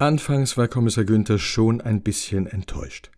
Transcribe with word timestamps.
Anfangs 0.00 0.56
war 0.56 0.68
Kommissar 0.68 1.04
Günther 1.04 1.40
schon 1.40 1.80
ein 1.80 2.02
bisschen 2.02 2.46
enttäuscht. 2.46 3.10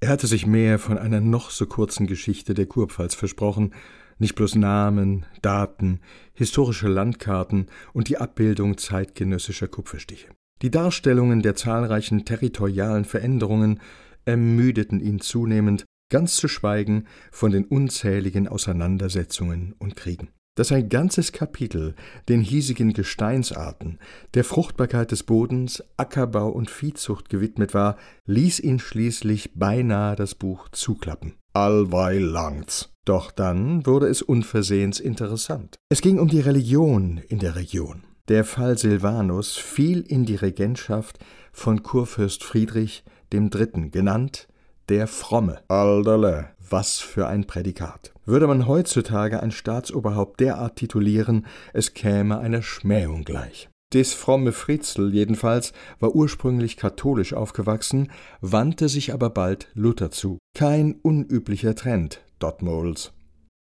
Er 0.00 0.10
hatte 0.10 0.26
sich 0.26 0.46
mehr 0.46 0.78
von 0.78 0.98
einer 0.98 1.22
noch 1.22 1.48
so 1.48 1.64
kurzen 1.64 2.06
Geschichte 2.06 2.52
der 2.52 2.66
Kurpfalz 2.66 3.14
versprochen, 3.14 3.72
nicht 4.18 4.34
bloß 4.34 4.56
Namen, 4.56 5.24
Daten, 5.40 6.00
historische 6.34 6.88
Landkarten 6.88 7.68
und 7.94 8.10
die 8.10 8.18
Abbildung 8.18 8.76
zeitgenössischer 8.76 9.68
Kupferstiche. 9.68 10.28
Die 10.60 10.70
Darstellungen 10.70 11.40
der 11.40 11.54
zahlreichen 11.54 12.26
territorialen 12.26 13.06
Veränderungen 13.06 13.80
ermüdeten 14.26 15.00
ihn 15.00 15.18
zunehmend, 15.18 15.86
ganz 16.10 16.36
zu 16.36 16.46
schweigen 16.46 17.06
von 17.30 17.52
den 17.52 17.64
unzähligen 17.64 18.48
Auseinandersetzungen 18.48 19.74
und 19.78 19.96
Kriegen. 19.96 20.28
Dass 20.54 20.70
ein 20.70 20.90
ganzes 20.90 21.32
Kapitel 21.32 21.94
den 22.28 22.42
hiesigen 22.42 22.92
Gesteinsarten, 22.92 23.98
der 24.34 24.44
Fruchtbarkeit 24.44 25.10
des 25.10 25.22
Bodens, 25.22 25.82
Ackerbau 25.96 26.50
und 26.50 26.68
Viehzucht 26.68 27.30
gewidmet 27.30 27.72
war, 27.72 27.96
ließ 28.26 28.60
ihn 28.60 28.78
schließlich 28.78 29.52
beinahe 29.54 30.14
das 30.14 30.34
Buch 30.34 30.68
zuklappen. 30.70 31.36
Allweil 31.54 32.20
langt's. 32.20 32.90
Doch 33.06 33.30
dann 33.30 33.86
wurde 33.86 34.08
es 34.08 34.20
unversehens 34.20 35.00
interessant. 35.00 35.76
Es 35.88 36.02
ging 36.02 36.18
um 36.18 36.28
die 36.28 36.40
Religion 36.40 37.16
in 37.28 37.38
der 37.38 37.56
Region. 37.56 38.04
Der 38.28 38.44
Fall 38.44 38.76
Silvanus 38.76 39.56
fiel 39.56 40.02
in 40.02 40.26
die 40.26 40.36
Regentschaft 40.36 41.18
von 41.52 41.82
Kurfürst 41.82 42.44
Friedrich 42.44 43.04
III., 43.32 43.90
genannt 43.90 44.48
der 44.88 45.06
Fromme. 45.06 45.62
Alterle, 45.68 46.50
was 46.72 46.98
für 46.98 47.28
ein 47.28 47.46
Prädikat. 47.46 48.12
Würde 48.24 48.46
man 48.46 48.66
heutzutage 48.66 49.42
ein 49.42 49.52
Staatsoberhaupt 49.52 50.40
derart 50.40 50.76
titulieren, 50.76 51.46
es 51.72 51.94
käme 51.94 52.38
einer 52.38 52.62
Schmähung 52.62 53.24
gleich. 53.24 53.68
Des 53.92 54.14
fromme 54.14 54.52
Fritzl 54.52 55.12
jedenfalls 55.12 55.74
war 56.00 56.14
ursprünglich 56.14 56.78
katholisch 56.78 57.34
aufgewachsen, 57.34 58.10
wandte 58.40 58.88
sich 58.88 59.12
aber 59.12 59.28
bald 59.28 59.68
Luther 59.74 60.10
zu. 60.10 60.38
Kein 60.56 60.94
unüblicher 61.02 61.74
Trend, 61.74 62.22
Dottmols. 62.38 63.12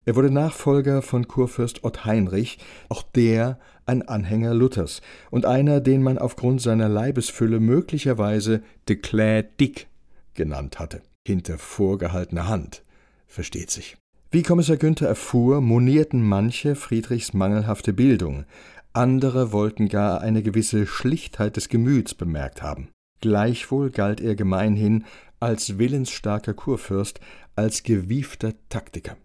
Er 0.06 0.16
wurde 0.16 0.30
Nachfolger 0.30 1.02
von 1.02 1.26
Kurfürst 1.26 1.84
Ott 1.84 2.04
Heinrich, 2.04 2.58
auch 2.88 3.02
der 3.02 3.58
ein 3.86 4.02
Anhänger 4.02 4.54
Luthers 4.54 5.02
und 5.30 5.46
einer, 5.46 5.80
den 5.80 6.02
man 6.02 6.16
aufgrund 6.16 6.62
seiner 6.62 6.88
Leibesfülle 6.88 7.58
möglicherweise 7.58 8.62
de 8.88 8.96
Clé 8.96 9.42
Dick 9.42 9.88
genannt 10.34 10.78
hatte. 10.78 11.02
Hinter 11.26 11.58
vorgehaltener 11.58 12.48
Hand, 12.48 12.82
versteht 13.30 13.70
sich. 13.70 13.96
Wie 14.30 14.42
Kommissar 14.42 14.76
Günther 14.76 15.08
erfuhr, 15.08 15.60
monierten 15.60 16.22
manche 16.22 16.76
Friedrichs 16.76 17.32
mangelhafte 17.32 17.92
Bildung, 17.92 18.44
andere 18.92 19.52
wollten 19.52 19.88
gar 19.88 20.20
eine 20.20 20.42
gewisse 20.42 20.86
Schlichtheit 20.86 21.56
des 21.56 21.68
Gemüts 21.68 22.14
bemerkt 22.14 22.62
haben. 22.62 22.88
Gleichwohl 23.20 23.90
galt 23.90 24.20
er 24.20 24.34
gemeinhin 24.34 25.04
als 25.38 25.78
willensstarker 25.78 26.54
Kurfürst, 26.54 27.20
als 27.56 27.82
gewiefter 27.82 28.54
Taktiker. 28.68 29.16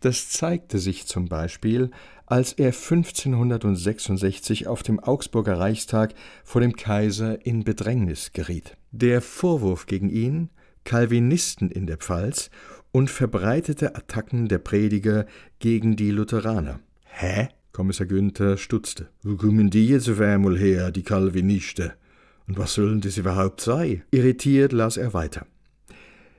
Das 0.00 0.30
zeigte 0.30 0.78
sich 0.78 1.06
zum 1.06 1.28
Beispiel, 1.28 1.90
als 2.26 2.52
er 2.52 2.68
1566 2.68 4.68
auf 4.68 4.82
dem 4.82 5.00
Augsburger 5.00 5.58
Reichstag 5.58 6.14
vor 6.44 6.60
dem 6.60 6.76
Kaiser 6.76 7.44
in 7.44 7.64
Bedrängnis 7.64 8.32
geriet. 8.32 8.76
Der 8.92 9.20
Vorwurf 9.20 9.86
gegen 9.86 10.10
ihn, 10.10 10.50
Calvinisten 10.84 11.70
in 11.70 11.86
der 11.86 11.96
Pfalz 11.96 12.50
und 12.92 13.10
verbreitete 13.10 13.94
Attacken 13.94 14.48
der 14.48 14.58
Prediger 14.58 15.26
gegen 15.58 15.96
die 15.96 16.10
Lutheraner. 16.10 16.80
Hä? 17.04 17.48
Kommissar 17.72 18.06
Günther 18.06 18.56
stutzte. 18.56 19.08
Wo 19.22 19.36
kommen 19.36 19.70
die 19.70 19.88
jetzt 19.88 20.08
auf 20.08 20.20
einmal 20.20 20.58
her, 20.58 20.90
die 20.90 21.02
Calvinisten? 21.02 21.92
Und 22.46 22.58
was 22.58 22.74
sollen 22.74 23.00
das 23.00 23.18
überhaupt 23.18 23.60
sein? 23.60 24.02
Irritiert 24.10 24.72
las 24.72 24.96
er 24.96 25.14
weiter. 25.14 25.46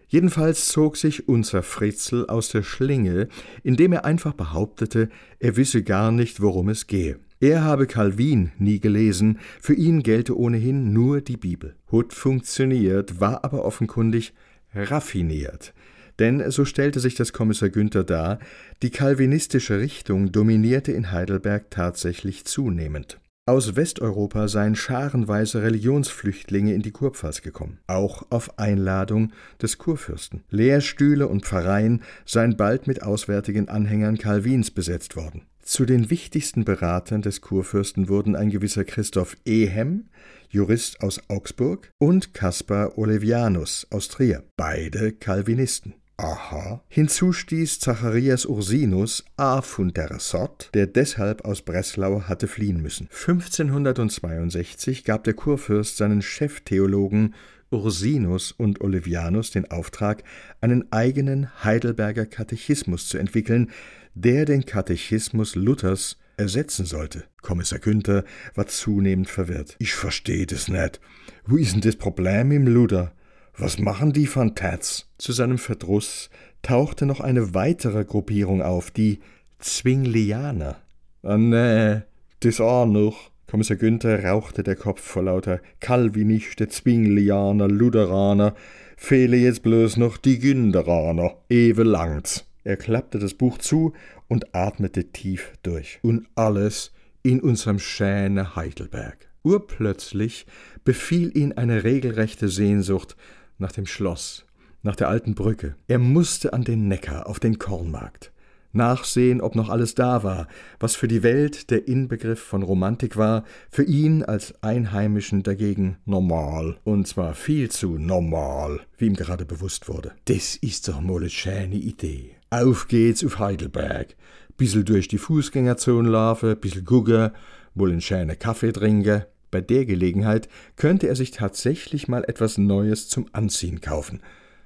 Jedenfalls 0.07 0.67
zog 0.69 0.97
sich 0.97 1.27
unser 1.27 1.61
Fritzl 1.61 2.25
aus 2.27 2.49
der 2.49 2.63
Schlinge, 2.63 3.27
indem 3.61 3.93
er 3.93 4.05
einfach 4.05 4.33
behauptete, 4.33 5.09
er 5.39 5.55
wisse 5.55 5.83
gar 5.83 6.11
nicht, 6.11 6.41
worum 6.41 6.69
es 6.69 6.87
gehe. 6.87 7.19
Er 7.39 7.63
habe 7.63 7.85
Calvin 7.85 8.51
nie 8.57 8.79
gelesen, 8.79 9.39
für 9.61 9.75
ihn 9.75 10.01
gelte 10.01 10.37
ohnehin 10.37 10.91
nur 10.91 11.21
die 11.21 11.37
Bibel. 11.37 11.75
Hut 11.91 12.11
funktioniert, 12.11 13.21
war 13.21 13.45
aber 13.45 13.63
offenkundig 13.63 14.33
raffiniert. 14.73 15.73
Denn, 16.19 16.51
so 16.51 16.65
stellte 16.65 16.99
sich 16.99 17.15
das 17.15 17.33
Kommissar 17.33 17.69
Günther 17.69 18.03
dar, 18.03 18.39
die 18.83 18.89
calvinistische 18.89 19.79
Richtung 19.79 20.31
dominierte 20.31 20.91
in 20.91 21.11
Heidelberg 21.11 21.71
tatsächlich 21.71 22.45
zunehmend. 22.45 23.19
Aus 23.49 23.75
Westeuropa 23.75 24.47
seien 24.47 24.75
scharenweise 24.75 25.63
Religionsflüchtlinge 25.63 26.73
in 26.75 26.83
die 26.83 26.91
Kurpfalz 26.91 27.41
gekommen, 27.41 27.79
auch 27.87 28.27
auf 28.29 28.59
Einladung 28.59 29.31
des 29.59 29.79
Kurfürsten. 29.79 30.43
Lehrstühle 30.51 31.27
und 31.27 31.45
Pfarreien 31.45 32.03
seien 32.25 32.57
bald 32.57 32.85
mit 32.85 33.01
auswärtigen 33.01 33.67
Anhängern 33.67 34.19
Calvins 34.19 34.69
besetzt 34.69 35.15
worden. 35.15 35.47
Zu 35.63 35.85
den 35.85 36.11
wichtigsten 36.11 36.63
Beratern 36.63 37.23
des 37.23 37.41
Kurfürsten 37.41 38.07
wurden 38.07 38.35
ein 38.35 38.51
gewisser 38.51 38.83
Christoph 38.83 39.35
Ehem, 39.45 40.09
Jurist 40.49 41.01
aus 41.01 41.19
Augsburg, 41.27 41.91
und 41.97 42.35
Caspar 42.35 42.99
Olevianus 42.99 43.87
aus 43.89 44.09
Trier, 44.09 44.43
beide 44.57 45.11
Calvinisten. 45.11 45.95
Aha. 46.19 46.83
Hinzu 46.89 47.31
stieß 47.31 47.79
Zacharias 47.79 48.45
Ursinus 48.45 49.23
A. 49.37 49.61
von 49.61 49.93
der 49.93 50.19
Sott, 50.19 50.69
der 50.73 50.85
deshalb 50.85 51.45
aus 51.45 51.61
Breslau 51.61 52.23
hatte 52.23 52.49
fliehen 52.49 52.81
müssen. 52.81 53.07
1562 53.09 55.05
gab 55.05 55.23
der 55.23 55.33
Kurfürst 55.33 55.95
seinen 55.95 56.21
Cheftheologen 56.21 57.35
Ursinus 57.71 58.51
und 58.51 58.81
Olivianus 58.81 59.51
den 59.51 59.71
Auftrag, 59.71 60.25
einen 60.59 60.91
eigenen 60.91 61.63
Heidelberger 61.63 62.25
Katechismus 62.25 63.07
zu 63.07 63.17
entwickeln, 63.17 63.71
der 64.13 64.43
den 64.43 64.65
Katechismus 64.65 65.55
Luthers 65.55 66.17
ersetzen 66.35 66.85
sollte. 66.85 67.23
Kommissar 67.41 67.79
Günther 67.79 68.25
war 68.55 68.67
zunehmend 68.67 69.29
verwirrt. 69.29 69.77
Ich 69.79 69.93
verstehe 69.93 70.45
das 70.45 70.67
nicht. 70.67 70.99
Wo 71.45 71.55
ist 71.55 71.75
denn 71.75 71.81
das 71.81 71.95
Problem 71.95 72.51
im 72.51 72.67
Luther? 72.67 73.13
Was 73.61 73.77
machen 73.77 74.13
die 74.13 74.25
von 74.25 74.55
Tats? 74.55 75.09
Zu 75.17 75.33
seinem 75.33 75.57
Verdruss 75.57 76.29
tauchte 76.61 77.05
noch 77.05 77.19
eine 77.19 77.53
weitere 77.53 78.05
Gruppierung 78.05 78.61
auf, 78.61 78.89
die 78.89 79.19
Zwinglianer. 79.59 80.77
Ah 81.23 81.37
nee, 81.37 82.01
das 82.39 82.61
auch 82.61 82.85
noch. 82.85 83.31
Kommissar 83.47 83.75
Günther 83.75 84.23
rauchte 84.23 84.63
der 84.63 84.77
Kopf 84.77 85.01
vor 85.01 85.23
lauter 85.23 85.59
Calviniste, 85.81 86.69
Zwinglianer, 86.69 87.67
Lutheraner, 87.67 88.55
fehle 88.95 89.35
jetzt 89.35 89.63
bloß 89.63 89.97
noch 89.97 90.15
die 90.15 90.39
Günderaner. 90.39 91.35
Ewe 91.49 91.83
langt's. 91.83 92.45
Er 92.63 92.77
klappte 92.77 93.19
das 93.19 93.33
Buch 93.33 93.57
zu 93.57 93.91
und 94.29 94.55
atmete 94.55 95.11
tief 95.11 95.51
durch. 95.63 95.99
Und 96.01 96.27
alles 96.35 96.93
in 97.23 97.41
unserem 97.41 97.79
schönen 97.79 98.55
Heidelberg. 98.55 99.27
Urplötzlich 99.43 100.45
befiel 100.85 101.35
ihn 101.37 101.51
eine 101.53 101.83
regelrechte 101.83 102.47
Sehnsucht 102.47 103.17
nach 103.59 103.71
dem 103.71 103.85
Schloss, 103.85 104.45
nach 104.81 104.95
der 104.95 105.09
alten 105.09 105.35
Brücke. 105.35 105.75
Er 105.87 105.99
musste 105.99 106.53
an 106.53 106.63
den 106.63 106.87
Neckar, 106.87 107.27
auf 107.27 107.39
den 107.39 107.59
Kornmarkt. 107.59 108.31
Nachsehen, 108.71 109.41
ob 109.41 109.55
noch 109.55 109.69
alles 109.69 109.95
da 109.95 110.23
war, 110.23 110.47
was 110.79 110.95
für 110.95 111.07
die 111.07 111.23
Welt 111.23 111.71
der 111.71 111.87
Inbegriff 111.87 112.39
von 112.39 112.61
Romantik 112.61 113.17
war, 113.17 113.43
für 113.71 113.83
ihn 113.83 114.23
als 114.23 114.61
Einheimischen 114.61 115.41
dagegen 115.41 115.97
normal. 116.05 116.77
Und 116.83 117.07
zwar 117.07 117.33
viel 117.33 117.69
zu 117.71 117.97
normal, 117.97 118.81
wie 118.97 119.07
ihm 119.07 119.15
gerade 119.15 119.45
bewusst 119.45 119.89
wurde. 119.89 120.11
Das 120.25 120.55
ist 120.55 120.87
doch 120.87 121.01
mal 121.01 121.17
eine 121.17 121.31
schöne 121.31 121.75
Idee. 121.75 122.35
Auf 122.51 122.87
geht's 122.87 123.25
auf 123.25 123.39
Heidelberg. 123.39 124.15
Bissel 124.55 124.83
durch 124.83 125.07
die 125.07 125.17
Fußgängerzone 125.17 126.09
laufen, 126.09 126.57
bissel 126.59 126.83
gucken, 126.83 127.31
wohl 127.73 127.91
einen 127.91 128.01
schönen 128.01 128.37
Kaffee 128.37 128.71
trinken. 128.71 129.23
Bei 129.51 129.61
der 129.61 129.85
Gelegenheit 129.85 130.49
könnte 130.75 131.07
er 131.07 131.15
sich 131.15 131.31
tatsächlich 131.31 132.07
mal 132.07 132.23
etwas 132.23 132.57
Neues 132.57 133.07
zum 133.09 133.27
Anziehen 133.31 133.81
kaufen. 133.81 134.21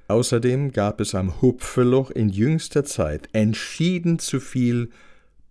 Außerdem 0.07 0.71
gab 0.73 0.99
es 0.99 1.15
am 1.15 1.41
Hupfeloch 1.41 2.11
in 2.11 2.29
jüngster 2.29 2.83
Zeit 2.83 3.29
entschieden 3.33 4.19
zu 4.19 4.39
viel 4.39 4.89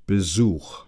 Besuch. 0.06 0.84